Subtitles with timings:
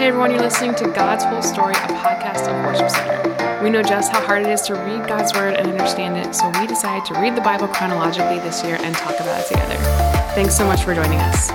[0.00, 3.62] Hey everyone, you're listening to God's Whole Story, a podcast of Worship Center.
[3.62, 6.48] We know just how hard it is to read God's Word and understand it, so
[6.58, 9.74] we decided to read the Bible chronologically this year and talk about it together.
[10.34, 11.50] Thanks so much for joining us.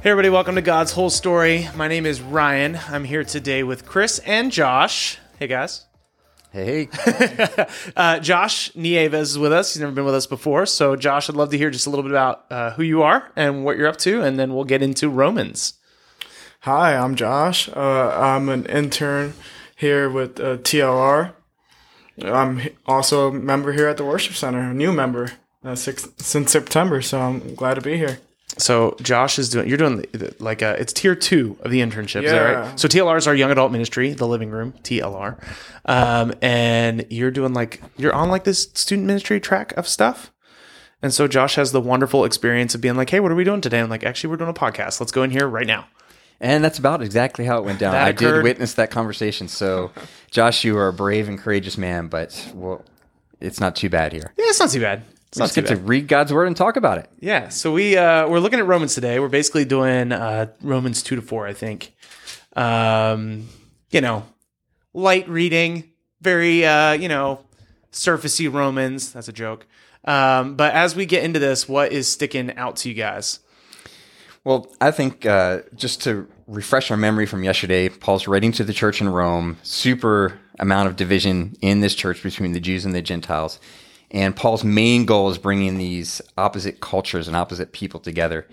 [0.00, 1.68] Hey, everybody, welcome to God's Whole Story.
[1.76, 2.80] My name is Ryan.
[2.88, 5.18] I'm here today with Chris and Josh.
[5.38, 5.84] Hey, guys.
[6.52, 6.88] Hey,
[7.96, 9.74] Uh, Josh Nieves is with us.
[9.74, 10.66] He's never been with us before.
[10.66, 13.30] So, Josh, I'd love to hear just a little bit about uh, who you are
[13.36, 15.74] and what you're up to, and then we'll get into Romans.
[16.60, 17.68] Hi, I'm Josh.
[17.68, 19.34] Uh, I'm an intern
[19.76, 21.34] here with uh, TLR.
[22.22, 25.32] I'm also a member here at the Worship Center, a new member
[25.64, 28.18] uh, six, since September, so I'm glad to be here.
[28.60, 31.80] So, Josh is doing, you're doing the- the- like a, it's tier two of the
[31.80, 32.22] internship.
[32.24, 32.52] Is that Yeah.
[32.70, 32.80] right?
[32.80, 35.36] So, TLR is our young adult ministry, the living room, TLR.
[35.86, 40.30] Um, and you're doing like, you're on like this student ministry track of stuff.
[41.02, 43.60] And so, Josh has the wonderful experience of being like, hey, what are we doing
[43.62, 43.80] today?
[43.80, 45.00] I'm like, actually, we're doing a podcast.
[45.00, 45.86] Let's go in here right now.
[46.42, 47.94] and that's about exactly how it went down.
[47.94, 49.46] I did witness that conversation.
[49.48, 49.90] So,
[50.30, 52.82] Josh, you are a brave and courageous man, but well,
[53.40, 54.32] it's not too bad here.
[54.38, 55.02] Yeah, it's not too bad.
[55.30, 57.08] It's not Let's too get to read God's word and talk about it.
[57.20, 59.20] Yeah, so we uh, we're looking at Romans today.
[59.20, 61.94] We're basically doing uh, Romans two to four, I think.
[62.56, 63.48] Um,
[63.90, 64.24] you know,
[64.92, 67.44] light reading, very uh, you know,
[67.92, 69.12] surfacey Romans.
[69.12, 69.68] That's a joke.
[70.04, 73.38] Um, but as we get into this, what is sticking out to you guys?
[74.42, 78.72] Well, I think uh, just to refresh our memory from yesterday, Paul's writing to the
[78.72, 83.02] church in Rome, super amount of division in this church between the Jews and the
[83.02, 83.60] Gentiles.
[84.10, 88.46] And Paul's main goal is bringing these opposite cultures and opposite people together.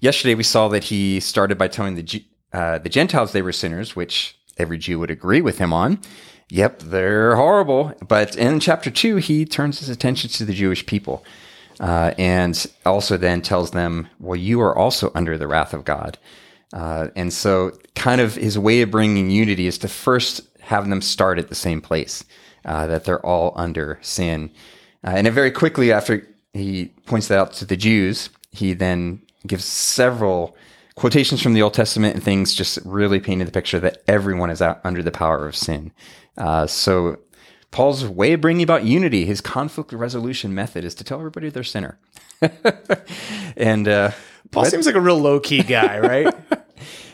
[0.00, 3.94] Yesterday, we saw that he started by telling the, uh, the Gentiles they were sinners,
[3.94, 6.00] which every Jew would agree with him on.
[6.50, 7.92] Yep, they're horrible.
[8.06, 11.24] But in chapter two, he turns his attention to the Jewish people.
[11.80, 16.18] Uh, and also then tells them, well, you are also under the wrath of God.
[16.72, 21.00] Uh, and so, kind of his way of bringing unity is to first have them
[21.02, 22.24] start at the same place,
[22.64, 24.50] uh, that they're all under sin.
[25.04, 29.20] Uh, and then very quickly after he points that out to the Jews, he then
[29.46, 30.56] gives several
[30.94, 34.62] quotations from the Old Testament and things just really painting the picture that everyone is
[34.62, 35.92] out under the power of sin.
[36.36, 37.18] Uh, so
[37.70, 41.64] Paul's way of bringing about unity, his conflict resolution method, is to tell everybody they're
[41.64, 41.98] sinner.
[43.56, 44.12] and uh,
[44.52, 46.32] Paul seems like a real low key guy, right?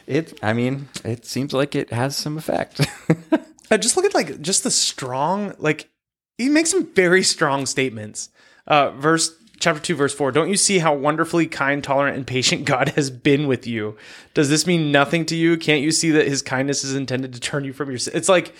[0.07, 2.87] it, I mean, it seems like it has some effect.
[3.73, 5.89] Uh, just look at like just the strong like
[6.41, 8.31] he makes some very strong statements.
[8.67, 10.33] Uh, verse chapter two, verse four.
[10.33, 13.97] Don't you see how wonderfully kind, tolerant, and patient God has been with you?
[14.33, 15.57] Does this mean nothing to you?
[15.59, 17.99] Can't you see that His kindness is intended to turn you from your?
[18.15, 18.55] It's like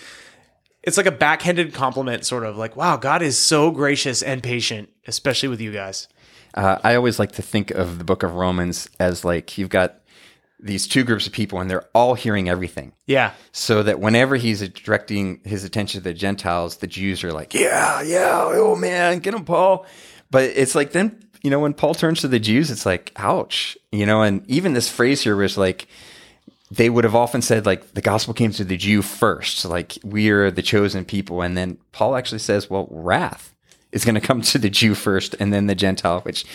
[0.83, 4.89] it's like a backhanded compliment, sort of like, wow, God is so gracious and patient,
[5.07, 6.07] especially with you guys.
[6.53, 10.00] uh, I always like to think of the book of Romans as like you've got
[10.61, 12.93] these two groups of people and they're all hearing everything.
[13.07, 17.53] Yeah, So that whenever he's directing his attention to the Gentiles, the Jews are like,
[17.53, 19.85] yeah, yeah, oh man, get him, Paul.
[20.29, 23.77] But it's like then, you know, when Paul turns to the Jews, it's like, ouch,
[23.91, 25.87] you know, and even this phrase here was like,
[26.69, 30.29] they would have often said like the gospel came to the Jew first, like we
[30.29, 31.41] are the chosen people.
[31.41, 33.53] And then Paul actually says, well, wrath
[33.91, 36.45] is going to come to the Jew first and then the Gentile, which,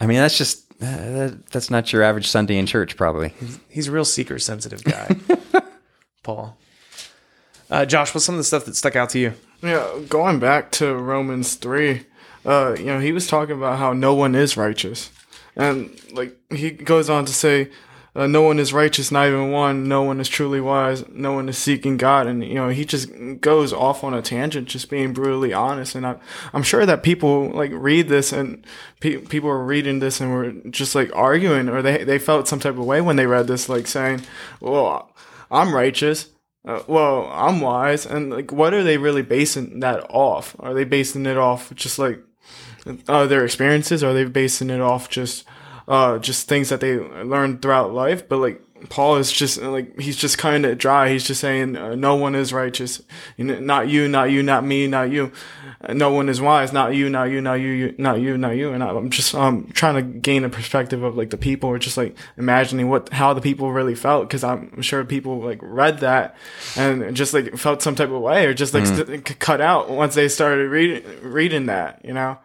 [0.00, 3.32] I mean, that's just, that, that's not your average Sunday in church, probably.
[3.68, 5.16] he's a real seeker sensitive guy,
[6.22, 6.56] Paul.
[7.70, 9.34] Uh, Josh, what's some of the stuff that stuck out to you?
[9.62, 12.04] Yeah, going back to Romans 3,
[12.44, 15.10] uh, you know, he was talking about how no one is righteous.
[15.54, 17.70] And, like, he goes on to say,
[18.14, 19.88] uh, no one is righteous, not even one.
[19.88, 21.08] No one is truly wise.
[21.08, 22.26] No one is seeking God.
[22.26, 23.10] And, you know, he just
[23.40, 25.94] goes off on a tangent, just being brutally honest.
[25.94, 26.16] And I,
[26.52, 28.66] I'm sure that people, like, read this and
[29.00, 32.60] pe- people are reading this and were just, like, arguing or they, they felt some
[32.60, 34.22] type of way when they read this, like, saying,
[34.60, 35.10] well,
[35.50, 36.28] I'm righteous.
[36.62, 40.54] Uh, well, I'm wise, and like, what are they really basing that off?
[40.58, 42.20] Are they basing it off just like
[43.08, 44.04] uh, their experiences?
[44.04, 45.46] Are they basing it off just
[45.90, 48.26] uh, just things that they learned throughout life?
[48.28, 51.10] But like Paul is just like he's just kind of dry.
[51.10, 53.02] He's just saying uh, no one is righteous,
[53.36, 55.32] you know, not you, not you, not me, not you.
[55.82, 58.50] Uh, no one is wise, not you, not you, not you, you not you, not
[58.56, 58.72] you.
[58.72, 61.96] And I'm just um trying to gain a perspective of like the people, or just
[61.96, 66.36] like imagining what how the people really felt, because I'm sure people like read that
[66.76, 69.90] and just like felt some type of way, or just like st- c- cut out
[69.90, 72.38] once they started reading reading that, you know.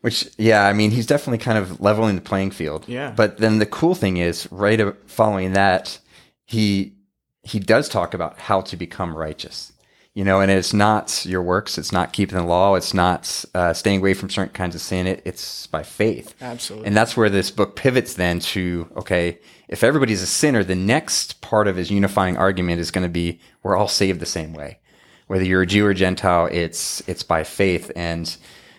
[0.00, 2.84] Which, yeah, I mean, he's definitely kind of leveling the playing field.
[2.86, 3.12] Yeah.
[3.16, 5.98] But then the cool thing is, right following that,
[6.44, 6.94] he
[7.42, 9.72] he does talk about how to become righteous.
[10.14, 11.78] You know, and it's not your works.
[11.78, 12.74] It's not keeping the law.
[12.74, 15.06] It's not uh, staying away from certain kinds of sin.
[15.06, 16.34] It, it's by faith.
[16.40, 16.88] Absolutely.
[16.88, 21.40] And that's where this book pivots then to okay, if everybody's a sinner, the next
[21.40, 24.80] part of his unifying argument is going to be we're all saved the same way.
[25.28, 27.92] Whether you're a Jew or Gentile, it's it's by faith.
[27.94, 28.36] And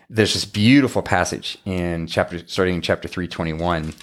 [0.10, 3.94] there's this beautiful passage in chapter starting in chapter 321.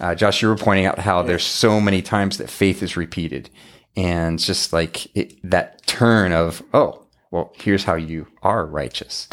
[0.00, 3.48] Uh, Josh, you were pointing out how there's so many times that faith is repeated
[3.96, 9.28] and just like it, that turn of oh well here's how you are righteous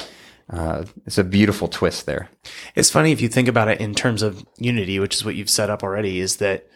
[0.51, 2.29] uh, it's a beautiful twist there
[2.75, 5.49] It's funny if you think about it in terms of unity, which is what you've
[5.49, 6.67] set up already, is that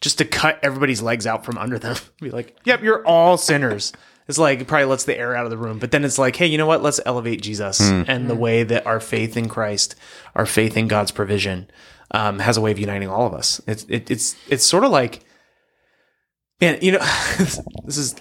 [0.00, 3.92] just to cut everybody's legs out from under them, be like, yep, you're all sinners.
[4.28, 5.78] It's like it probably lets the air out of the room.
[5.78, 6.82] But then it's like, hey, you know what?
[6.82, 9.94] Let's elevate Jesus and the way that our faith in Christ,
[10.34, 11.70] our faith in God's provision,
[12.10, 13.60] um, has a way of uniting all of us.
[13.66, 15.24] It's it, it's it's sort of like,
[16.60, 16.98] man, you know,
[17.84, 18.14] this is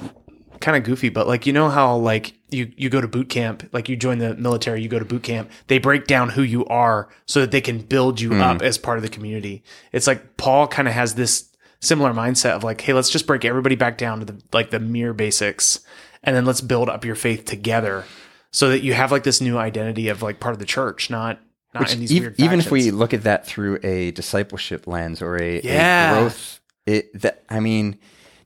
[0.59, 3.67] kind of goofy, but like you know how like you you go to boot camp,
[3.73, 5.51] like you join the military, you go to boot camp.
[5.67, 8.97] They break down who you are so that they can build you up as part
[8.97, 9.63] of the community.
[9.91, 11.49] It's like Paul kind of has this
[11.79, 14.79] similar mindset of like, hey, let's just break everybody back down to the like the
[14.79, 15.79] mere basics,
[16.23, 18.05] and then let's build up your faith together,
[18.51, 21.39] so that you have like this new identity of like part of the church, not
[21.73, 22.39] not in these Ev- weird.
[22.39, 27.11] even if we look at that through a discipleship lens or a, a growth it
[27.21, 27.99] that i mean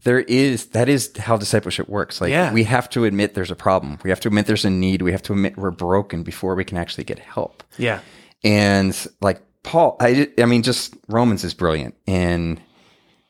[0.04, 2.19] there is that is how discipleship works.
[2.19, 2.51] Like Yeah.
[2.51, 4.00] we have to admit there's a problem.
[4.04, 5.04] We have to admit there's a need.
[5.04, 7.63] We have to admit we're broken before we can actually get help.
[7.78, 8.00] Yeah,
[8.44, 11.94] and like Paul, I, I mean, just Romans is brilliant.
[12.07, 12.60] In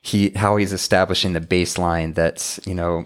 [0.01, 3.05] he how he's establishing the baseline that's you know,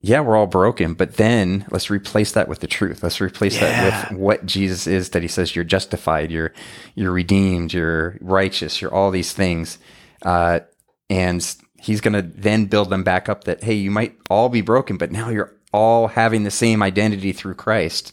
[0.00, 3.02] yeah, we're all broken, but then let's replace that with the truth.
[3.02, 3.90] Let's replace Yeah.
[3.90, 5.10] that with what Jesus is.
[5.10, 6.52] That he says you're justified, you're
[6.94, 9.78] you're redeemed, you're righteous, you're all these things,
[10.22, 10.60] uh,
[11.10, 13.44] and he's going to then build them back up.
[13.44, 17.32] That hey, you might all be broken, but now you're all having the same identity
[17.32, 18.12] through Christ.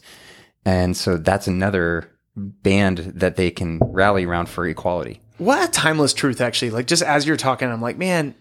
[0.66, 5.20] And so that's another band that they can rally around for equality.
[5.38, 6.70] What a timeless truth actually.
[6.70, 8.34] Like just as you're talking i'm like man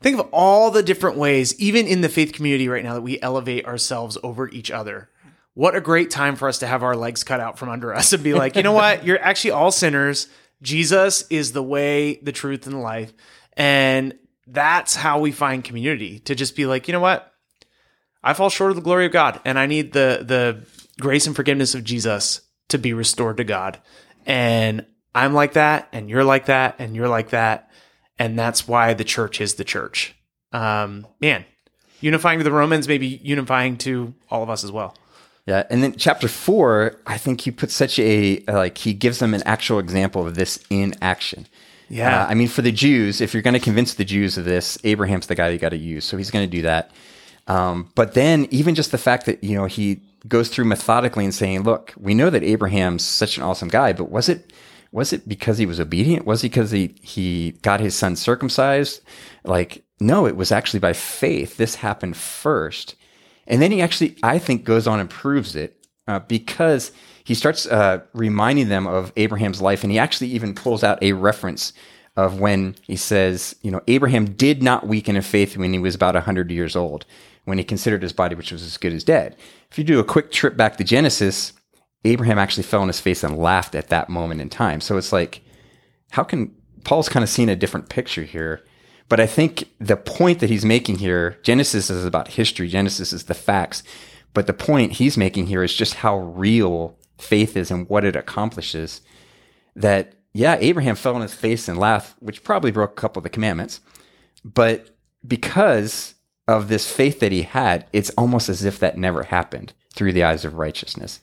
[0.00, 3.20] think of all the different ways even in the faith community right now that we
[3.20, 5.08] elevate ourselves over each other.
[5.54, 8.12] What a great time for us to have our legs cut out from under us
[8.12, 9.04] and be like you know what?
[9.04, 10.28] You're actually all sinners.
[10.62, 13.12] Jesus is the way the truth and the life.
[13.56, 14.14] And
[14.46, 17.32] that's how we find community to just be like you know what?
[18.24, 20.64] I fall short of the glory of god and i need the the
[21.00, 23.80] grace and forgiveness of jesus to be restored to god.
[24.26, 27.70] And I'm like that, and you're like that, and you're like that,
[28.18, 30.14] and that's why the church is the church.
[30.52, 31.44] Um, man,
[32.00, 34.96] unifying to the Romans, maybe unifying to all of us as well.
[35.46, 39.34] Yeah, and then chapter four, I think he puts such a like he gives them
[39.34, 41.46] an actual example of this in action.
[41.88, 42.22] Yeah.
[42.22, 44.78] Uh, I mean, for the Jews, if you're going to convince the Jews of this,
[44.84, 46.90] Abraham's the guy you got to use, so he's going to do that.
[47.48, 51.34] Um, but then, even just the fact that you know he goes through methodically and
[51.34, 54.52] saying, "Look, we know that Abraham's such an awesome guy, but was it
[54.92, 56.26] was it because he was obedient?
[56.26, 59.00] Was it because he he got his son circumcised?
[59.42, 61.56] Like, no, it was actually by faith.
[61.56, 62.94] This happened first,
[63.46, 66.92] and then he actually, I think, goes on and proves it uh, because
[67.24, 71.12] he starts uh, reminding them of Abraham's life, and he actually even pulls out a
[71.12, 71.72] reference
[72.16, 75.94] of when he says, you know, Abraham did not weaken in faith when he was
[75.94, 77.06] about 100 years old,
[77.44, 79.36] when he considered his body, which was as good as dead.
[79.70, 81.54] If you do a quick trip back to Genesis,
[82.04, 84.80] Abraham actually fell on his face and laughed at that moment in time.
[84.80, 85.42] So it's like,
[86.10, 86.54] how can
[86.84, 88.64] Paul's kind of seen a different picture here?
[89.08, 93.24] But I think the point that he's making here, Genesis is about history, Genesis is
[93.24, 93.82] the facts.
[94.34, 98.16] But the point he's making here is just how real faith is and what it
[98.16, 99.02] accomplishes.
[99.76, 103.24] That, yeah, Abraham fell on his face and laughed, which probably broke a couple of
[103.24, 103.80] the commandments.
[104.44, 106.14] But because
[106.48, 110.24] of this faith that he had, it's almost as if that never happened through the
[110.24, 111.20] eyes of righteousness.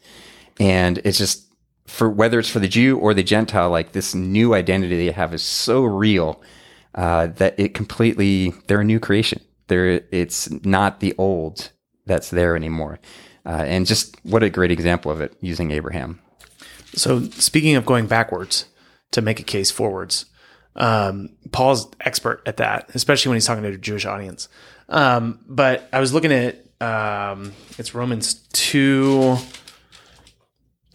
[0.60, 1.46] And it's just
[1.88, 5.34] for whether it's for the Jew or the Gentile, like this new identity they have
[5.34, 6.42] is so real
[6.96, 9.42] uh, that it completely they're a new creation.
[9.68, 11.72] They're it's not the old
[12.06, 13.00] that's there anymore.
[13.46, 16.20] Uh, and just what a great example of it using Abraham.
[16.94, 18.66] So, speaking of going backwards
[19.12, 20.26] to make a case forwards,
[20.76, 24.50] um, Paul's expert at that, especially when he's talking to a Jewish audience.
[24.90, 29.38] Um, but I was looking at um, it's Romans two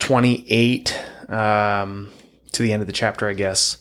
[0.04, 2.11] twenty eight um,
[2.52, 3.78] to the end of the chapter, I guess.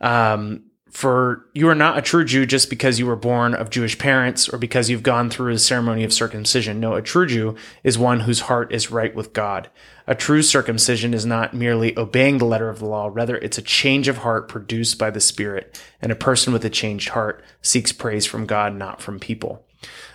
[0.00, 3.98] Um, for you are not a true Jew just because you were born of Jewish
[3.98, 6.80] parents or because you've gone through the ceremony of circumcision.
[6.80, 9.70] No, a true Jew is one whose heart is right with God.
[10.06, 13.62] A true circumcision is not merely obeying the letter of the law, rather, it's a
[13.62, 15.80] change of heart produced by the Spirit.
[16.00, 19.63] And a person with a changed heart seeks praise from God, not from people.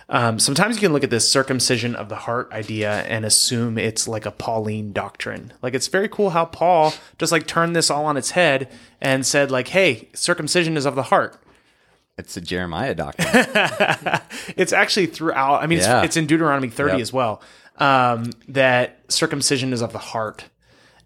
[0.08, 4.08] Um, sometimes you can look at this circumcision of the heart idea and assume it's
[4.08, 5.52] like a Pauline doctrine.
[5.62, 8.68] Like it's very cool how Paul just like turned this all on its head
[9.00, 11.40] and said like, "Hey, circumcision is of the heart."
[12.18, 13.28] It's a Jeremiah doctrine.
[14.56, 15.62] it's actually throughout.
[15.62, 15.98] I mean, Yeah.
[16.00, 17.00] it's, it's in Deuteronomy 30 Yep.
[17.00, 17.40] as well.
[17.78, 20.44] Um, that circumcision is of the heart,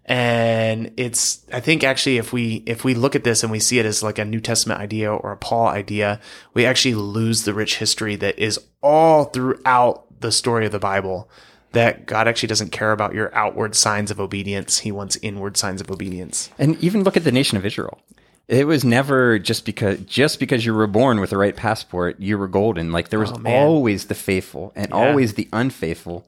[0.07, 1.45] and it's.
[1.51, 4.03] I think actually, if we if we look at this and we see it as
[4.03, 6.19] like a New Testament idea or a Paul idea,
[6.53, 11.29] we actually lose the rich history that is all throughout the story of the Bible.
[11.71, 15.81] That God actually doesn't care about your outward signs of obedience; He wants inward signs
[15.81, 16.49] of obedience.
[16.57, 17.99] And even look at the nation of Israel.
[18.47, 22.37] It was never just because just because you were born with the right passport, you
[22.37, 22.91] were golden.
[22.91, 26.27] Like there was Oh, always the faithful and always the unfaithful.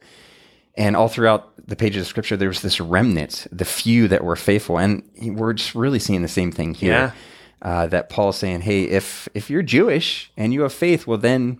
[0.77, 4.35] And all throughout the pages of scripture, there was this remnant, the few that were
[4.35, 4.77] faithful.
[4.77, 6.91] And we're just really seeing the same thing here.
[6.91, 7.11] Yeah.
[7.59, 11.59] Uh, that Paul's saying, hey, if if you're Jewish and you have faith, well then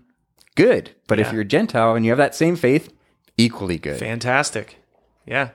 [0.54, 0.92] good.
[1.08, 2.94] But if you're Gentile and you have that same faith,
[3.36, 3.98] equally good.
[3.98, 4.78] Fantastic.
[5.26, 5.50] Yeah.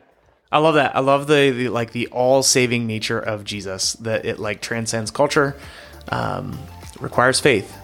[0.50, 0.94] I love that.
[0.94, 5.10] I love the, the like the all saving nature of Jesus that it like transcends
[5.10, 5.56] culture,
[6.10, 6.58] um,
[7.00, 7.74] requires faith.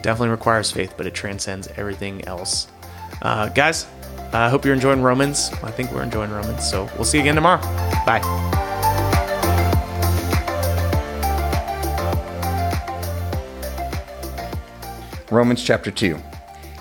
[0.00, 2.66] Definitely requires faith, but it transcends everything else.
[3.20, 3.86] Uh, guys,
[4.32, 5.50] Uh, I hope you're enjoying Romans.
[5.62, 6.68] I think we're enjoying Romans.
[6.68, 7.60] So we'll see you again tomorrow.
[8.06, 8.22] Bye.
[15.30, 16.18] Romans chapter 2.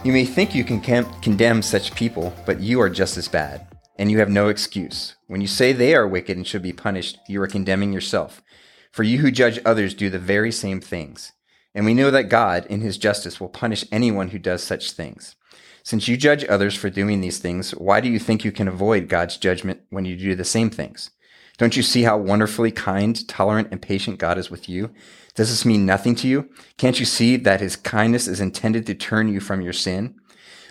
[0.05, 0.79] You may think you can
[1.21, 3.67] condemn such people, but you are just as bad,
[3.97, 5.15] and you have no excuse.
[5.27, 8.41] When you say they are wicked and should be punished, you are condemning yourself.
[8.91, 11.33] For you who judge others do the very same things.
[11.75, 15.35] And we know that God, in his justice, will punish anyone who does such things.
[15.83, 19.09] Since you judge others for doing these things, why do you think you can avoid
[19.09, 21.11] God's judgment when you do the same things?
[21.57, 24.91] Don't you see how wonderfully kind, tolerant, and patient God is with you?
[25.35, 26.49] Does this mean nothing to you?
[26.77, 30.15] Can't you see that his kindness is intended to turn you from your sin?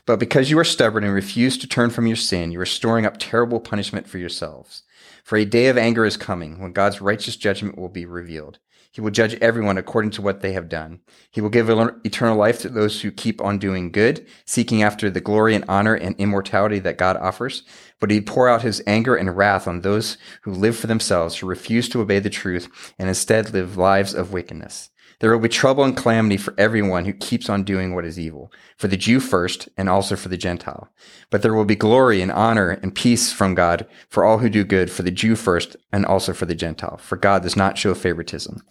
[0.07, 3.07] But because you are stubborn and refuse to turn from your sin, you are storing
[3.07, 4.83] up terrible punishment for yourselves.
[5.23, 8.59] For a day of anger is coming when God's righteous judgment will be revealed.
[8.93, 11.01] He will judge everyone according to what they have done.
[11.31, 15.21] He will give eternal life to those who keep on doing good, seeking after the
[15.21, 17.63] glory and honor and immortality that God offers.
[18.01, 21.47] But he pour out his anger and wrath on those who live for themselves, who
[21.47, 24.91] refuse to obey the truth and instead live lives of wickedness.
[25.21, 28.51] There will be trouble and calamity for everyone who keeps on doing what is evil,
[28.77, 30.89] for the Jew first and also for the Gentile.
[31.29, 34.65] But there will be glory and honor and peace from God for all who do
[34.65, 37.95] good, for the Jew first and also for the Gentile, for God does not show
[37.95, 38.63] favoritism.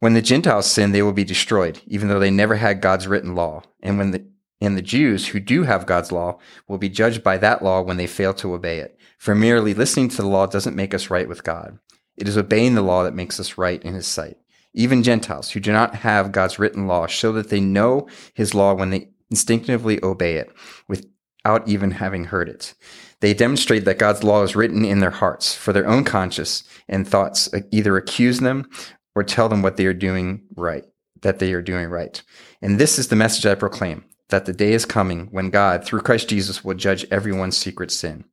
[0.00, 3.34] When the Gentiles sin, they will be destroyed, even though they never had God's written
[3.34, 3.62] law.
[3.82, 4.26] And when the
[4.60, 7.96] and the Jews who do have God's law will be judged by that law when
[7.96, 8.98] they fail to obey it.
[9.18, 11.78] For merely listening to the law doesn't make us right with God.
[12.16, 14.38] It is obeying the law that makes us right in his sight.
[14.74, 18.74] Even Gentiles who do not have God's written law show that they know his law
[18.74, 20.50] when they instinctively obey it
[20.88, 22.74] without even having heard it.
[23.20, 27.06] They demonstrate that God's law is written in their hearts for their own conscience and
[27.06, 28.68] thoughts uh, either accuse them
[29.14, 30.84] or tell them what they are doing right,
[31.22, 32.22] that they are doing right.
[32.60, 36.00] And this is the message I proclaim that the day is coming when God, through
[36.00, 38.24] Christ Jesus, will judge everyone's secret sin.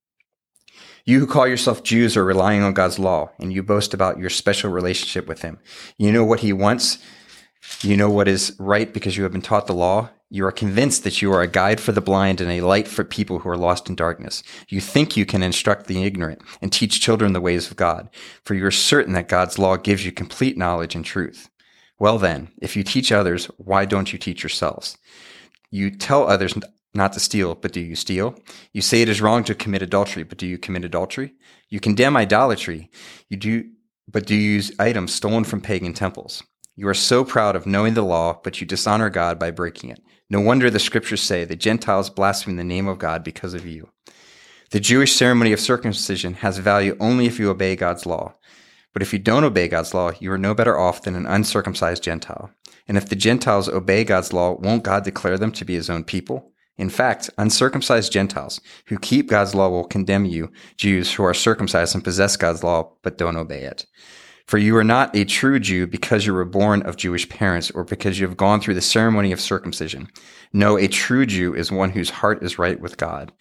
[1.05, 4.29] You who call yourself Jews are relying on God's law, and you boast about your
[4.29, 5.59] special relationship with Him.
[5.97, 6.99] You know what He wants.
[7.81, 10.09] You know what is right because you have been taught the law.
[10.29, 13.03] You are convinced that you are a guide for the blind and a light for
[13.03, 14.43] people who are lost in darkness.
[14.69, 18.09] You think you can instruct the ignorant and teach children the ways of God,
[18.45, 21.49] for you are certain that God's law gives you complete knowledge and truth.
[21.99, 24.97] Well then, if you teach others, why don't you teach yourselves?
[25.69, 26.55] You tell others
[26.93, 28.35] not to steal, but do you steal?
[28.73, 31.33] You say it is wrong to commit adultery, but do you commit adultery?
[31.69, 32.89] You condemn idolatry,
[33.29, 33.69] you do,
[34.07, 36.43] but do you use items stolen from pagan temples?
[36.75, 40.01] You are so proud of knowing the law, but you dishonor God by breaking it.
[40.29, 43.89] No wonder the scriptures say the Gentiles blaspheme the name of God because of you.
[44.71, 48.35] The Jewish ceremony of circumcision has value only if you obey God's law.
[48.93, 52.03] But if you don't obey God's law, you are no better off than an uncircumcised
[52.03, 52.51] Gentile.
[52.87, 56.03] And if the Gentiles obey God's law, won't God declare them to be his own
[56.05, 56.50] people?
[56.77, 61.93] In fact, uncircumcised Gentiles who keep God's law will condemn you, Jews who are circumcised
[61.93, 63.85] and possess God's law but don't obey it.
[64.47, 67.83] For you are not a true Jew because you were born of Jewish parents or
[67.83, 70.09] because you have gone through the ceremony of circumcision.
[70.51, 73.31] No, a true Jew is one whose heart is right with God.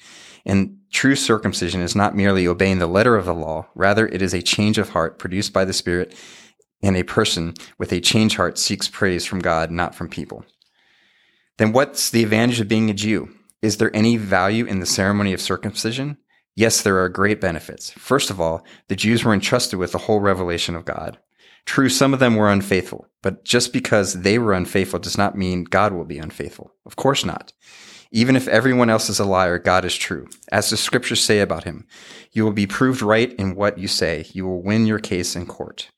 [0.47, 4.33] And true circumcision is not merely obeying the letter of the law, rather, it is
[4.33, 6.15] a change of heart produced by the Spirit,
[6.83, 10.45] and a person with a changed heart seeks praise from God, not from people.
[11.61, 13.29] Then what's the advantage of being a Jew?
[13.61, 16.17] Is there any value in the ceremony of circumcision?
[16.57, 17.90] Yes, there are great benefits.
[17.90, 21.19] First of all, the Jews were entrusted with the whole revelation of God.
[21.67, 25.64] True, some of them were unfaithful, but just because they were unfaithful does not mean
[25.64, 26.73] God will be unfaithful.
[26.87, 27.52] Of course not.
[28.11, 30.29] Even if everyone else is a liar, God is true.
[30.50, 31.87] As the scriptures say about him,
[32.33, 34.25] you will be proved right in what you say.
[34.33, 35.90] You will win your case in court.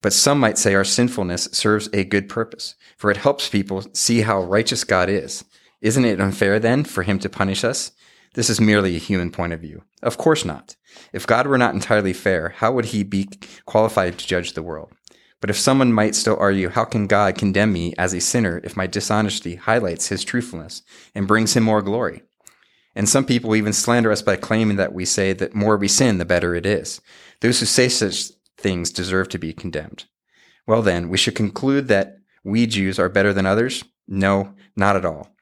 [0.00, 4.20] But some might say our sinfulness serves a good purpose, for it helps people see
[4.20, 5.44] how righteous God is.
[5.80, 7.92] Isn't it unfair then for him to punish us?
[8.34, 9.82] This is merely a human point of view.
[10.02, 10.76] Of course not.
[11.12, 13.28] If God were not entirely fair, how would he be
[13.64, 14.92] qualified to judge the world?
[15.40, 18.76] But if someone might still argue, how can God condemn me as a sinner if
[18.76, 20.82] my dishonesty highlights his truthfulness
[21.14, 22.22] and brings him more glory?
[22.94, 26.18] And some people even slander us by claiming that we say that more we sin,
[26.18, 27.00] the better it is.
[27.40, 30.04] Those who say such things deserve to be condemned.
[30.66, 33.84] Well then, we should conclude that we Jews are better than others?
[34.06, 35.34] No, not at all.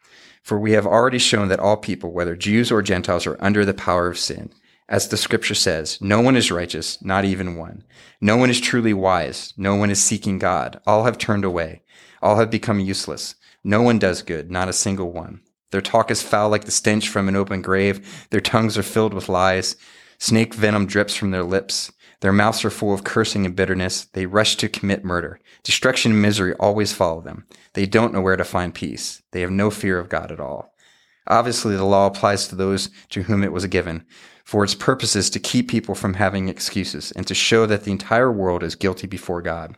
[0.43, 3.75] For we have already shown that all people, whether Jews or Gentiles, are under the
[3.75, 4.53] power of sin.
[4.89, 7.83] As the scripture says, no one is righteous, not even one.
[8.21, 9.53] No one is truly wise.
[9.57, 10.81] No one is seeking God.
[10.87, 11.83] All have turned away.
[12.23, 13.35] All have become useless.
[13.65, 15.41] No one does good, not a single one.
[15.73, 18.27] Their talk is foul like the stench from an open grave.
[18.31, 19.75] Their tongues are filled with lies.
[20.19, 21.91] Snake venom drips from their lips.
[22.21, 24.07] Their mouths are full of cursing and bitterness.
[24.07, 25.41] They rush to commit murder.
[25.63, 27.47] Destruction and misery always follow them.
[27.75, 29.23] They don't know where to find peace.
[29.33, 30.73] They have no fear of God at all.
[31.29, 34.05] Obviously, the law applies to those to whom it was given,
[34.45, 37.91] for its purpose is to keep people from having excuses and to show that the
[37.91, 39.77] entire world is guilty before God.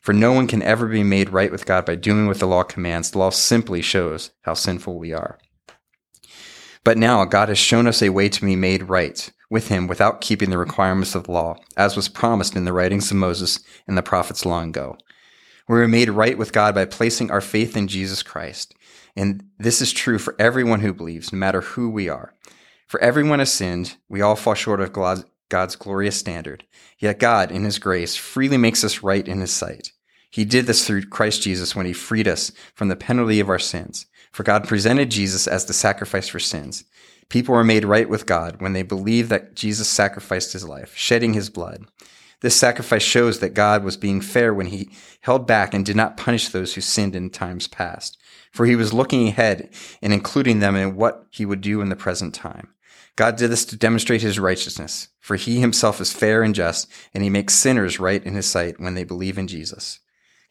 [0.00, 2.64] For no one can ever be made right with God by doing what the law
[2.64, 3.10] commands.
[3.10, 5.38] The law simply shows how sinful we are.
[6.84, 10.20] But now God has shown us a way to be made right with him without
[10.20, 13.96] keeping the requirements of the law, as was promised in the writings of Moses and
[13.96, 14.96] the prophets long ago.
[15.68, 18.74] We were made right with God by placing our faith in Jesus Christ.
[19.14, 22.34] And this is true for everyone who believes, no matter who we are.
[22.86, 26.64] For everyone has sinned, we all fall short of God's glorious standard.
[26.98, 29.92] Yet God, in His grace, freely makes us right in His sight.
[30.30, 33.58] He did this through Christ Jesus when He freed us from the penalty of our
[33.58, 34.06] sins.
[34.32, 36.84] For God presented Jesus as the sacrifice for sins.
[37.28, 41.34] People were made right with God when they believed that Jesus sacrificed His life, shedding
[41.34, 41.84] His blood.
[42.40, 44.90] This sacrifice shows that God was being fair when He
[45.22, 48.16] held back and did not punish those who sinned in times past.
[48.52, 51.96] For He was looking ahead and including them in what He would do in the
[51.96, 52.68] present time.
[53.18, 57.24] God did this to demonstrate his righteousness, for he himself is fair and just, and
[57.24, 59.98] he makes sinners right in his sight when they believe in Jesus.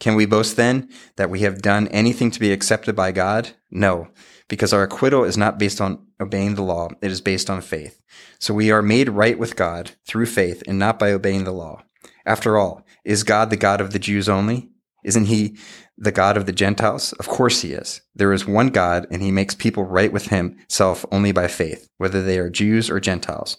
[0.02, 3.52] Can we boast then that we have done anything to be accepted by God?
[3.72, 4.10] No,
[4.50, 8.02] because our acquittal is not based on obeying the law, it is based on faith.
[8.40, 11.84] So we are made right with God through faith and not by obeying the law.
[12.26, 14.70] After all, is God the God of the Jews only?
[15.04, 15.58] Isn't he
[15.98, 17.14] the God of the Gentiles?
[17.14, 18.02] Of course he is.
[18.14, 22.22] There is one God, and he makes people right with himself only by faith, whether
[22.22, 23.58] they are Jews or Gentiles.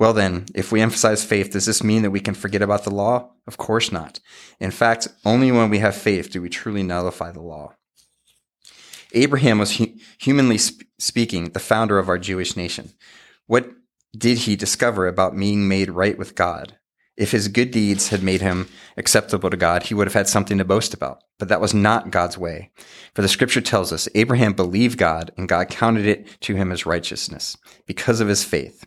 [0.00, 2.94] Well, then, if we emphasize faith, does this mean that we can forget about the
[2.94, 3.30] law?
[3.46, 4.18] Of course not.
[4.58, 7.74] In fact, only when we have faith do we truly nullify the law.
[9.12, 12.92] Abraham was, hu- humanly sp- speaking, the founder of our Jewish nation.
[13.46, 13.70] What
[14.16, 16.76] did he discover about being made right with God?
[17.16, 20.56] If his good deeds had made him acceptable to God, he would have had something
[20.58, 21.22] to boast about.
[21.38, 22.70] But that was not God's way.
[23.14, 26.86] For the scripture tells us Abraham believed God and God counted it to him as
[26.86, 28.86] righteousness because of his faith.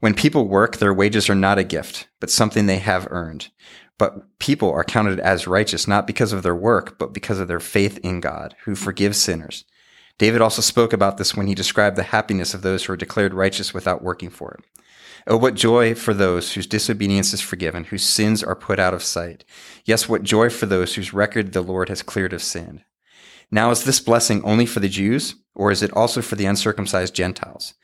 [0.00, 3.50] When people work, their wages are not a gift, but something they have earned.
[3.98, 7.60] But people are counted as righteous not because of their work, but because of their
[7.60, 8.76] faith in God, who hmm.
[8.76, 9.64] forgives sinners.
[10.18, 13.34] David also spoke about this when he described the happiness of those who are declared
[13.34, 14.64] righteous without working for it.
[15.26, 19.04] Oh, what joy for those whose disobedience is forgiven, whose sins are put out of
[19.04, 19.44] sight.
[19.84, 22.82] Yes, what joy for those whose record the Lord has cleared of sin.
[23.50, 27.14] Now, is this blessing only for the Jews, or is it also for the uncircumcised
[27.14, 27.74] Gentiles?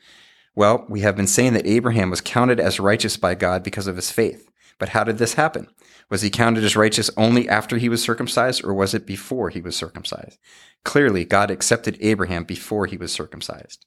[0.55, 3.95] Well, we have been saying that Abraham was counted as righteous by God because of
[3.95, 4.49] his faith.
[4.77, 5.67] But how did this happen?
[6.09, 9.61] Was he counted as righteous only after he was circumcised, or was it before he
[9.61, 10.39] was circumcised?
[10.83, 13.85] Clearly, God accepted Abraham before he was circumcised.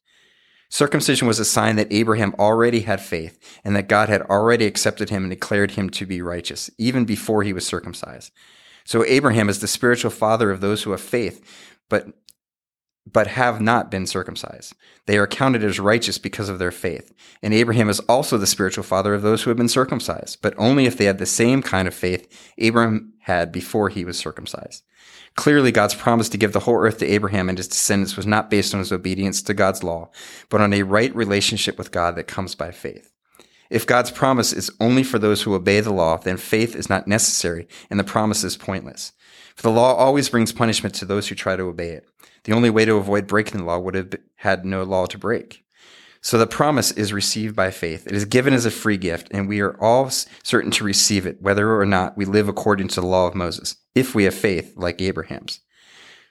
[0.69, 5.11] Circumcision was a sign that Abraham already had faith and that God had already accepted
[5.11, 8.33] him and declared him to be righteous, even before he was circumcised.
[8.85, 11.45] So Abraham is the spiritual father of those who have faith,
[11.91, 12.07] but
[13.11, 14.75] but have not been circumcised.
[15.07, 17.13] They are counted as righteous because of their faith.
[17.43, 20.87] And Abraham is also the spiritual father of those who have been circumcised, but only
[20.87, 24.85] if they had the same kind of faith Abraham had before he was circumcised.
[25.35, 28.51] Clearly, God's promise to give the whole earth to Abraham and his descendants was not
[28.51, 30.11] based on his obedience to God's law,
[30.51, 33.11] but on a right relationship with God that comes by faith.
[33.71, 37.09] If God's promise is only for those who obey the law, then faith is not
[37.09, 39.13] necessary and the promise is pointless.
[39.57, 42.07] For the law always brings punishment to those who try to obey it.
[42.45, 45.65] The only way to avoid breaking the law would have had no law to break.
[46.21, 48.07] So the promise is received by faith.
[48.07, 51.43] It is given as a free gift, and we are all certain to receive it,
[51.43, 54.75] whether or not we live according to the law of Moses, if we have faith
[54.77, 55.61] like Abraham's.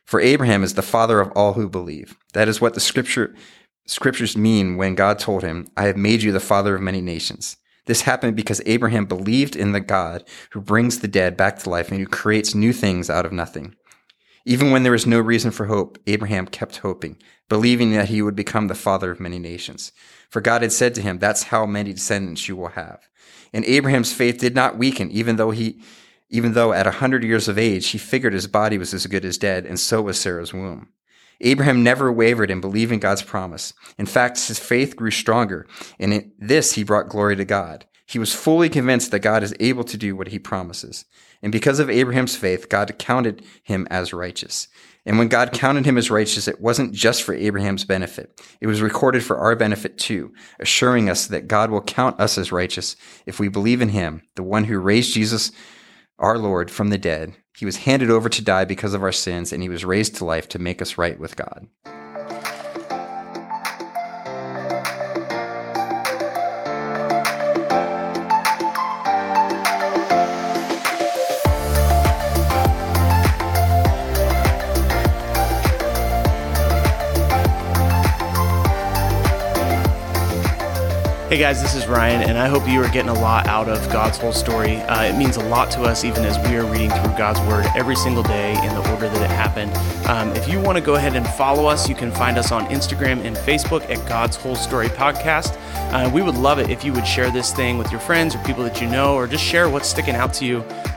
[0.05, 2.17] For Abraham is the father of all who believe.
[2.33, 3.35] That is what the scripture,
[3.85, 7.57] scriptures mean when God told him, I have made you the father of many nations.
[7.85, 11.89] This happened because Abraham believed in the God who brings the dead back to life
[11.89, 13.75] and who creates new things out of nothing.
[14.45, 18.35] Even when there was no reason for hope, Abraham kept hoping, believing that he would
[18.35, 19.91] become the father of many nations.
[20.29, 23.07] For God had said to him, That's how many descendants you will have.
[23.53, 25.81] And Abraham's faith did not weaken, even though he,
[26.29, 29.25] even though at a hundred years of age, he figured his body was as good
[29.25, 30.89] as dead, and so was Sarah's womb.
[31.41, 33.73] Abraham never wavered in believing God's promise.
[33.97, 35.67] In fact, his faith grew stronger,
[35.99, 37.85] and in this he brought glory to God.
[38.05, 41.05] He was fully convinced that God is able to do what he promises.
[41.41, 44.67] And because of Abraham's faith, God counted him as righteous.
[45.05, 48.39] And when God counted him as righteous, it wasn't just for Abraham's benefit.
[48.61, 52.51] It was recorded for our benefit too, assuring us that God will count us as
[52.51, 55.51] righteous if we believe in him, the one who raised Jesus,
[56.19, 57.33] our Lord, from the dead.
[57.57, 60.25] He was handed over to die because of our sins, and he was raised to
[60.25, 61.67] life to make us right with God.
[81.31, 83.79] Hey guys, this is Ryan, and I hope you are getting a lot out of
[83.89, 84.75] God's whole story.
[84.81, 87.65] Uh, it means a lot to us, even as we are reading through God's Word
[87.73, 89.71] every single day in the order that it happened.
[90.09, 92.65] Um, if you want to go ahead and follow us, you can find us on
[92.65, 95.57] Instagram and Facebook at God's Whole Story Podcast.
[95.93, 98.39] Uh, we would love it if you would share this thing with your friends or
[98.39, 100.65] people that you know, or just share what's sticking out to you.